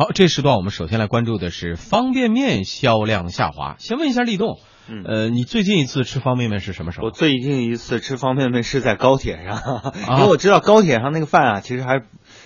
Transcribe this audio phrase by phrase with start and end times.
[0.00, 3.76] 好，这时段我们首先来关注的是方便面销量下滑。
[3.78, 7.08] 先问一下立栋，嗯呃，你最近一次吃方便面是什么时候？
[7.08, 12.00] 我最近一次吃方便面是在高铁上，因为我知道高铁上那个饭啊，其实还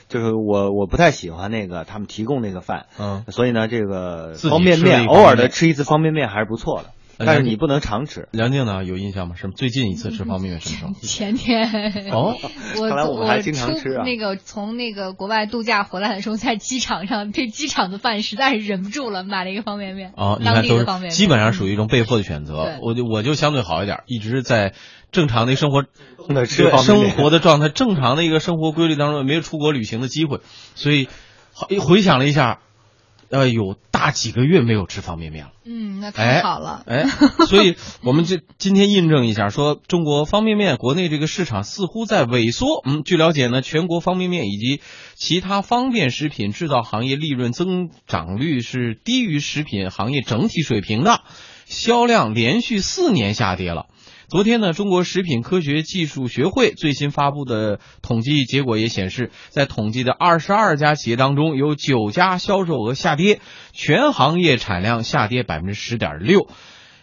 [0.09, 8.29] 就是我我不太喜欢那个他们提供那个饭，嗯，所以呢，这个方便面偶尔的吃一次方便面还是不错的，呃但是你不能常吃。
[8.33, 9.35] 梁静呢有印象吗？
[9.37, 10.93] 什么最近一次吃方便面什么时候？
[11.07, 11.71] 前天
[12.13, 12.37] 哦，
[12.81, 20.13] 我 看来我们还经常吃啊那个从那个国外度假回来的时候，在机场上对机场的饭实在是忍不住了，买了一个方便面。
[20.17, 22.79] 哦，你看都是基本上属于一种被迫的选择。
[22.81, 24.75] 我就我就相对好一点，一直在
[25.13, 30.41] 正常的生活的吃对生活的状态，正常的一个生活规律当中，没有出国旅行的机会，
[30.75, 31.09] 所以
[31.53, 32.59] 好回想了一下，
[33.35, 35.51] 呃，有大几个月没有吃方便面了。
[35.65, 36.85] 嗯，那哎太好了。
[36.87, 37.05] 哎，
[37.49, 37.75] 所以
[38.05, 42.81] 我们这今天印证一下，说中国方便面国内这个市场似乎在萎缩。
[42.87, 44.81] 嗯，据了解呢，全国方便面以及
[45.17, 51.23] 其他方便食品制造行业利润增长率是低于食品行业整体水平的，
[51.65, 53.87] 销量连续四年下跌了。
[54.29, 63.41] 昨天呢，中国食品科学技术学会最新发布的统计结果也显示，在统计的二十二家企业当中，有九家销售额下跌，
[63.73, 66.49] 全行业产量下跌百分之十点六。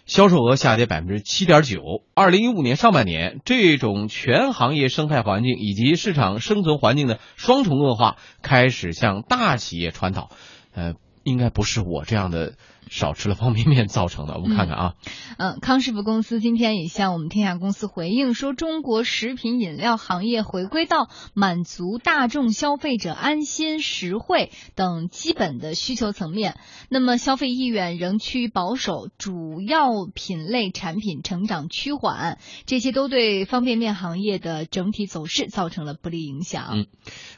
[0.08, 1.80] 销售额下跌百分之七点九。
[2.16, 10.30] 二零一五年上半年，这种全行业生态环境以及市场生存环境的双重恶化开始向大企业传导。
[10.74, 12.56] 呃，应该不是我这样的
[12.92, 14.36] 少吃了方便面造成的。
[14.36, 14.94] 我们看看啊，
[15.38, 26.58] 嗯，康师傅公司今天也向我们天下公司回应说，中国食品饮料行业回归到满足大众消费者安心、实惠等基本的需求层面。
[26.90, 36.72] 那么消费意愿仍趋于保守，主要品类产品成长趋缓，这些都对方便面行业的整体走势造成了不利影响。
[36.74, 36.88] 嗯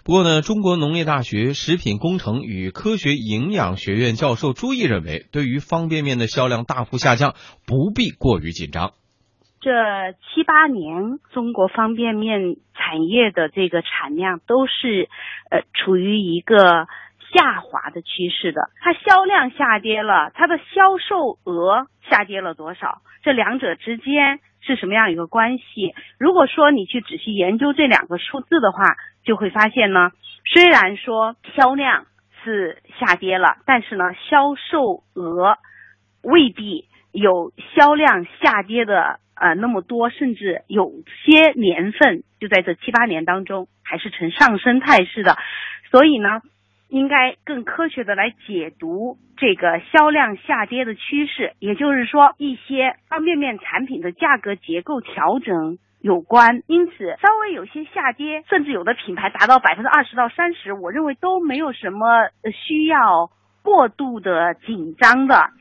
[0.03, 7.35] 不过呢，中国农业大学食品工程与科学营养学院教授朱毅认为，对对于方便面的销量大幅下降，
[7.67, 8.93] 不必过于紧张。
[9.59, 9.69] 这
[10.13, 15.09] 七八年，中国方便面产业的这个产量都是
[15.51, 16.87] 呃处于一个
[17.33, 18.69] 下滑的趋势的。
[18.79, 23.01] 它销量下跌了，它的销售额下跌了多少？
[23.21, 25.93] 这两者之间是什么样一个关系？
[26.17, 30.11] 如果说你去仔细研究这两个数字的话，就会发现呢，
[30.45, 32.05] 虽然说销量
[32.43, 35.57] 是下跌了，但是呢，销售额
[36.21, 40.91] 未必有销量下跌的呃那么多，甚至有
[41.25, 45.37] 些年份就在这七八年当中还是呈上升态势的，
[45.91, 46.41] 所以呢，
[46.89, 55.77] 应该更科学的来解读这个销量下跌的趋势，也就是说，一些方便面产品的价格结构调整。
[56.03, 56.91] 有关，因此
[57.21, 62.27] 稍微有些下跌，甚至有的品牌达到百分之二十到三十，我认为都没有什么
[62.67, 63.31] 需要
[63.61, 65.51] 过度的紧张的。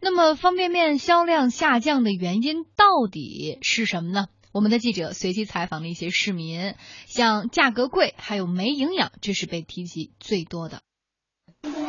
[0.00, 4.28] 那么方便面销量下降的原因到底是什么呢？
[4.54, 6.72] 我们的记者随机采访了一些市民，
[7.04, 10.85] 像价格贵还有没营养，这是被提及最多的。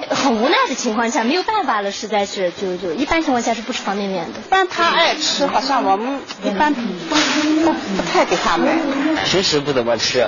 [0.10, 4.40] 很无奈的情况下，没有办法了，实在是就就一般情况下是不吃方便面的。
[4.50, 8.78] 但他爱吃，好像我们一般不不不太给他买。
[9.26, 10.26] 平时不怎么吃。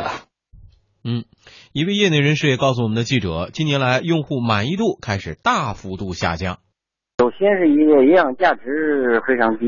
[1.04, 1.24] 嗯，
[1.72, 6.60] 一位业内人士也告诉我们的记者，近年来用户满意度开始大幅度下降。
[7.20, 9.66] 首先是一个营养价值非常低，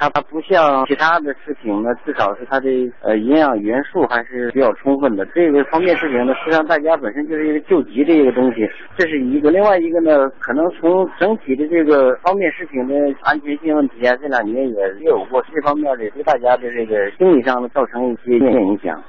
[0.00, 2.70] 它它不像其他的食品呢，至少是它的
[3.02, 5.26] 呃营养元素还是比较充分的。
[5.26, 8.66] 这个方便食品呢，实际上大家本身就是一个救急的一个东西，
[8.96, 9.50] 这是一个。
[9.50, 19.02] 另外一个呢，可能从整体的这个方便食品的安全性问题啊，这两年也有过这方面的对大家的这个心理上呢造成一些影响。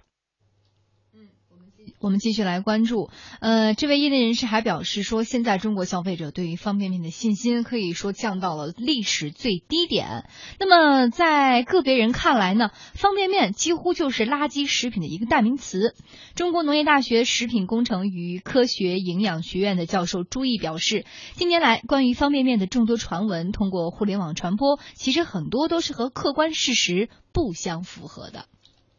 [2.01, 10.27] 我们继续来关注，呃，这位业内人士还表示说，现在中国消费者对于方便面的信心可以说降到了历史最低点。
[10.59, 15.93] 那么，在个别人看来呢，方便面几乎就是垃圾食品的一个代名词。
[16.33, 21.05] 中国农业大学食品工程与科学营养学院的教授朱毅表示，
[21.35, 28.45] 近年来关于方便面的众多传闻通过互联网传播，其实很多都是和客观事实不相符合的。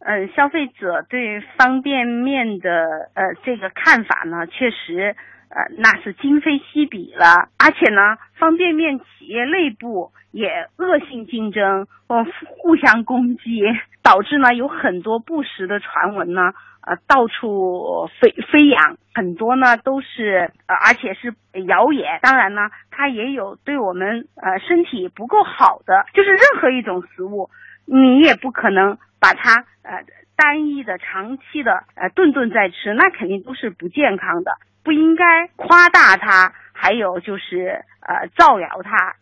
[0.05, 5.15] 嗯，消费者对方便面的呃这个看法呢，确实
[5.49, 7.49] 呃那是今非昔比了。
[7.57, 12.25] 而且呢，方便面企业内部也恶性竞争，或
[12.59, 13.63] 互相攻击，
[14.03, 16.53] 导致呢有很多不实的传闻呢，
[16.85, 21.33] 呃到处飞飞扬，很多呢都是呃而且是
[21.69, 22.19] 谣言。
[22.23, 27.51] 当然呢，它也有对我们呃身体不够好的，就是任何一种食物，
[27.87, 28.99] 你也不可能。
[29.23, 30.03] 把它呃
[30.35, 34.51] 单一的、长期的呃顿顿在吃，那肯定都是不健康的。
[34.83, 39.15] 不应该夸大它，还有就是呃造谣它。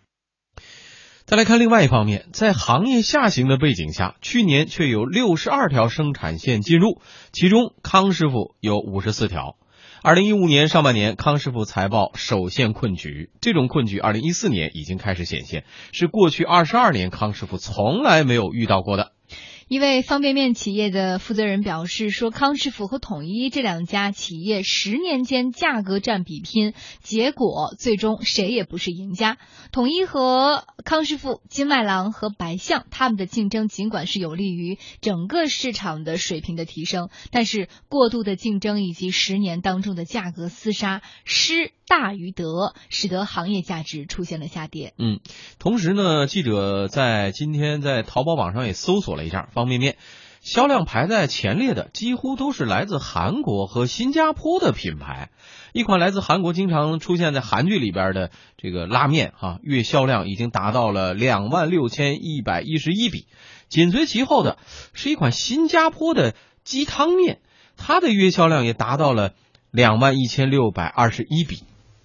[1.27, 9.57] 再来看另外一方面，在行业下行的背景下，去年却有六十二条生产线进入，其中康师傅有五十四条。
[10.03, 19.13] 二零一五年上半年，康师傅财报首现困局，这种困局二零一四年已经开始显现，是过去二十二年康师傅从来没有遇到过的。
[19.71, 26.75] 一位方便面企业的负责人表示说，康师傅和统一这两家企业十年间价格战比拼，
[27.05, 29.39] 结果最终谁也不是赢家。
[29.71, 44.95] 统一和康师傅、金麦郎和白象他们的竞争尽管是有利于整个市场的水平的提升，但是过度的竞争以及十年当中的价格厮杀，失大于得，使得行业价值出现了下跌。
[44.99, 45.21] 嗯，
[45.61, 49.49] 同时呢，记者在今天在淘宝网上也搜索了一下。
[49.61, 49.97] 方便面
[50.41, 55.29] 销量排在前列的几乎都是来自韩国和新加坡的品牌。
[55.75, 63.27] 一款来自韩国、经常出现在韩剧里边的这个拉面，哈，月销量已经达到了两万六千一百一十一笔。
[63.69, 64.57] 紧随其后的
[64.95, 66.35] 是一款新加坡的
[66.65, 67.41] 鸡汤面，
[67.77, 69.35] 它的月销量也达到了
[69.71, 71.65] 两万一千六百二十一笔。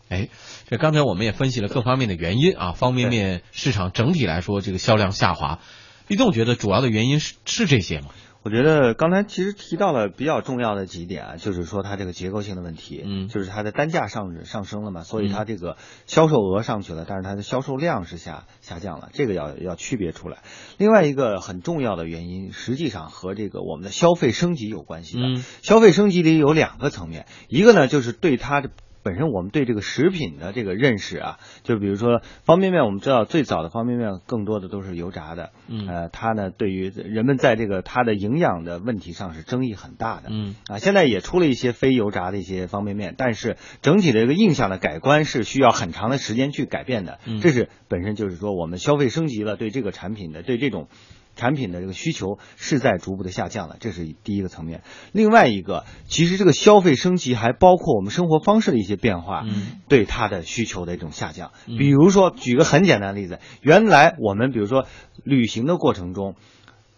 [0.10, 0.28] 哎，
[0.68, 5.60] 这刚才我们也分析了各方面的原因啊，方便面市场整体来说这个销量下滑。
[6.08, 8.10] 李栋觉得主要的原因是是这些吗？
[8.44, 20.44] 我觉得刚才其实提到了比较重要的几点啊，就是说它这个结构性的问题，嗯，就是它的单价上上升了嘛，所以它这个销售额上去了，但是它的销售量是下下降了，这个要要区别出来。
[20.78, 25.42] 另外一个很重要的原因，实际上和这个我们的消费升级有关系的。
[25.64, 28.70] 消费升级里有两个层面，一个呢就是对它的。
[29.06, 50.88] 本身我们对这个食品的这个认识啊，就比如说方便面，我们知道最早的方便面更多的都是油炸的，嗯，呃，它呢对于人们在这个它的营养的问题上是争议很大的，嗯，啊，现在也出了一些非油炸的一些方便面，但是整体的一个印象的改观是需要很长的时间去改变的，嗯，这是本身就是说我们消费升级了，对这个产品的对这种。
[51.36, 54.82] 产品的这个需求是在逐步的下降的，这是第一个层面。
[55.12, 61.52] 另外一个，其实这个消费升级还包括我们生活方式的一些变化，嗯，对它的需求的一种下降。
[61.66, 64.86] 比如说，举个很简单的例子，原来我们比如说
[65.24, 66.36] 旅行的过程中，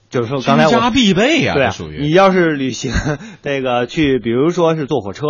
[0.09, 2.93] 就是说刚才我家必备呀， 对，属于你要是旅行
[3.41, 5.25] 这个去，比如说是坐火车，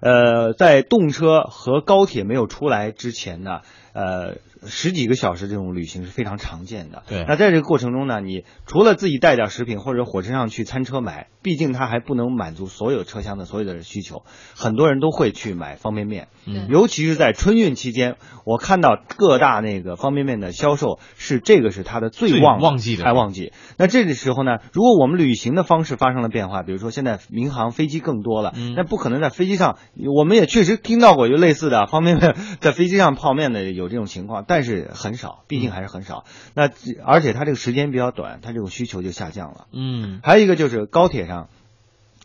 [0.00, 3.60] 呃，在动车和高铁没有出来之前呢，
[3.92, 4.36] 呃。
[4.64, 7.02] 十几个小时这种旅行是非常常见的。
[7.08, 14.24] 对，那在这个过程中呢，你除了自己带点食品或者火车上去餐车买，毕竟它还不能满足所有车厢的所有的需求，
[14.56, 16.28] 很多人都会去买方便面。
[16.46, 23.52] 嗯，尤其是在春运期间，我看到各大那个方便面的销售是这个是它的最旺旺季的，还旺季。
[23.76, 29.78] 那这个时候呢，如果我们旅行的方式发生了变化，比如说现在民航飞机更多了，那不可能在飞机上，
[30.16, 36.24] 我们也确实听到过有类似的方便面在飞机上泡面的有这种情况，但是很少，毕竟还是很少。
[36.54, 36.70] 那
[37.04, 39.66] 而且它这个时间比较短，它这种需求就下降了。
[39.72, 41.48] 嗯，还有一个就是高铁上。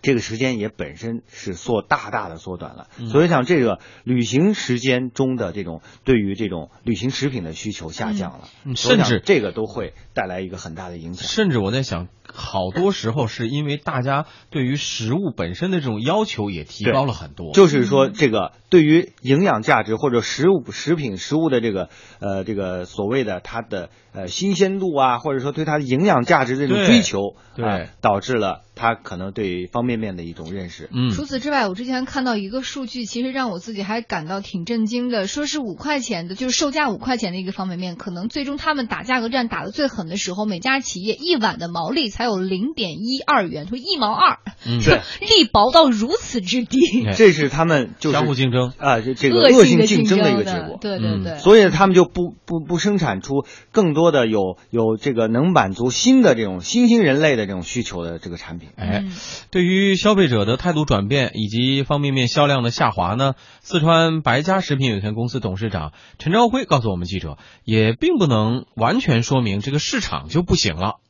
[0.02, 11.28] 这个时间也本身是缩大大的缩短了，所以像这个旅行时间中的这种对于这种旅行食品的需求下降了，甚至这个都会带来一个很大的影响。
[11.28, 28.64] 甚至我在想，好多时候是因为大家对于食物本身的这种要求也提高了很多，就是说这个对于营养价值或者食物食品食物的这个呃这个所谓的它的呃新鲜度啊，或者说对它的营养价值这种追求，对，导致了。
[28.76, 30.90] 他可能对方便面的一种认识。
[30.94, 35.28] 嗯，除此之外，我之前看到一个数据，其实让我自己还感到挺震惊的。
[35.28, 46.80] 说是五块钱的，就是售价五块钱的一个方便面，可能最终他们打价格战打的最狠的时候，每家企业一碗的毛利才有零点一二元，说一毛二，嗯，对，利薄到如此之低。
[47.16, 50.78] 这是他们就是相互竞争啊，这这个恶性竞争的一个结果。
[50.80, 58.61] 对对对，所以他们就不不不生产出更多的有有这个能满足新的这种新兴人类的这种需求的这个产品。
[58.76, 59.06] 哎。
[59.52, 71.01] 对于消费者的态度转变以及方便面销量的下滑呢，四川白家食品有限公司董事长陈朝辉告诉我们记者，也并不能完全说明这个市场就不行了。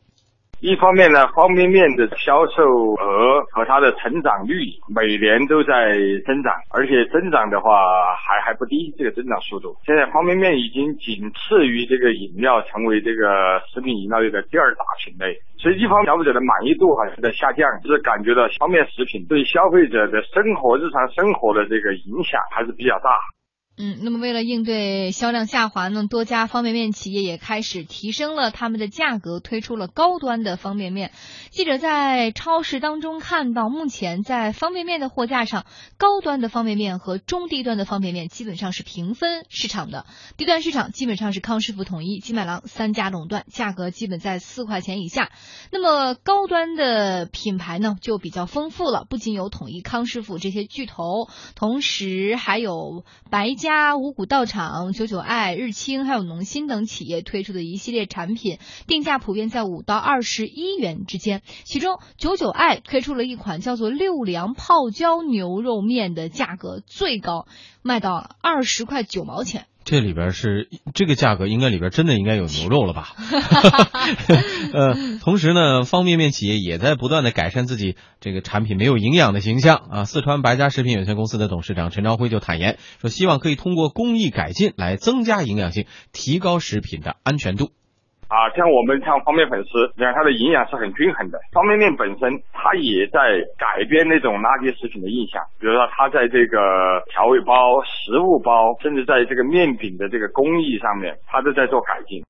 [0.62, 2.62] 一方面呢，方便面的销售
[2.94, 4.62] 额和它的成长率
[4.94, 9.76] 每年都在增长，而且增长的话还还不低，这个增长速度。
[9.84, 15.34] 现在方便面已经仅次于这个饮料，成为这个食品饮料业的第二大品类。
[15.58, 23.10] 所以一方面消费者的满意度还是在下降，就是感觉到方便食品对消费者的生活日常生活的这个影响还是比较大。
[23.84, 31.12] 嗯，那么为了应对销量下滑呢，多家方便面企业也开始提升了他们的价格，推出了高端的方便面。
[31.50, 35.66] 记者在超市当中看到，目前在方便面的货架上，
[35.98, 40.06] 高端的方便面和中低端的方便面基本上是平分市场的，
[40.38, 45.32] 低端市场基本上是康师傅统一、金麦郎三家垄断，价格基本在四块钱以下。
[45.72, 53.56] 那么高端的品牌呢，就比较丰富了，不仅有统一、康师傅这些巨头，同时还有白。
[53.62, 61.42] 家五谷道场、九九爱、日清还有农心等企业推出的一系列产品，定价普遍在五到二十一元之间。
[61.64, 67.48] 其中，九九爱推出了一款叫做六粮泡椒牛肉面的价格最高，
[67.82, 69.68] 卖到了二十块九毛钱。
[69.84, 73.10] 这里边是这个价格，应该里边真的应该有牛肉了吧？
[74.74, 80.04] 呃，同时呢，方便面企业也在不断的改善自己这个产品没有营养的形象啊。
[80.06, 87.72] 四川白家食品有限公司的董事长陈朝辉就坦言说，希望可以通过工艺改进来增加营养性，提高食品的安全度。
[88.32, 91.38] 啊，像我们像方便粉丝，你看它的营养是很均衡的。
[91.52, 95.44] 方便面本身，它也在改变那种垃圾食品的印象。
[95.60, 102.24] 比如说，它在这个调味包、食物包，甚至在这个面饼的这个工艺上面，它都在做改进。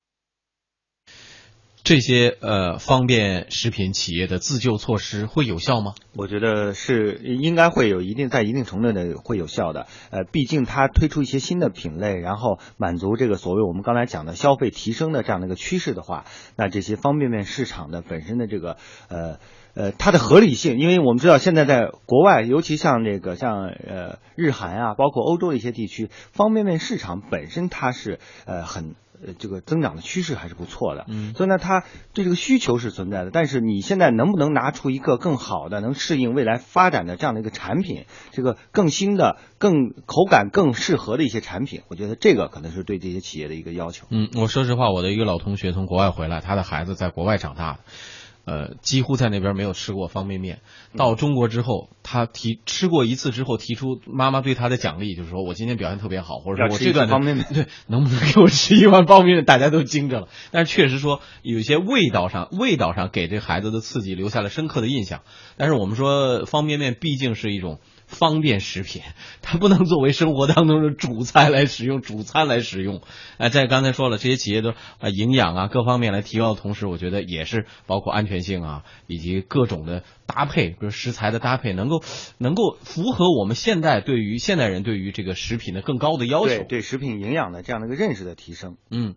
[1.84, 5.94] 这些呃方便食品企业的自救措施会有效吗？
[6.16, 9.88] 我觉得是应该会有一定在一定程度的会有效的。
[10.10, 16.24] 呃，毕竟它推出一些新的品类，然后满足这个所谓我们刚才讲的消费提升的这样的一个趋势的话，
[16.56, 18.76] 那这些方便面市场的本身的这个
[19.08, 19.38] 呃
[19.74, 28.94] 呃它的合理性，因为我们知道现在在国外，尤其像这个像呃日韩啊，包括欧洲的一些地区，方便面市场本身它是呃很。
[29.24, 44.06] 呃，这个增长的趋势还是不错的，嗯，所以呢，它对这个需求是存在的，但是你现在能不能拿出一个更好的、能适应未来发展的这样的一个产品，这个更新的、更口感更适合的一些产品，我觉得这个可能是对这些企业的一个要求。
[44.10, 47.78] 嗯，我说实话，我的一个老同学从国外回来，他的孩子在国外长大的。
[48.44, 50.60] 呃，几乎在那边没有吃过方便面。
[50.96, 59.44] 到中国之后，他提吃过一次之后，提出妈妈对他的奖励，就是说我今天表现特别好，或者说我这段方便面 对能不能给我吃一碗方便面？
[59.44, 60.28] 大家都惊着了。
[60.50, 65.22] 但是确实说有些味道上，味道上给这孩子的刺激留下了深刻的印象。
[65.56, 67.78] 但是我们说方便面毕竟是一种。
[68.12, 69.02] 方便食品，
[69.40, 73.00] 它不能作为生活当中的主菜来使用，主餐来使用。
[73.38, 82.02] 哎，在刚才说了，这些企业都啊营养啊各方面来提高的同时，我觉得也是包括安全性啊，以及各种的搭配，比如食材的搭配，能够
[82.38, 88.76] 能够符合我们现代对于现代人对于这个食品的更高的要求，对食品营养的这样的一个认识的提升。
[88.90, 89.14] 嗯。